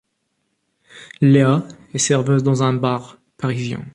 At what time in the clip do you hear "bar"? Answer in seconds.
2.73-3.19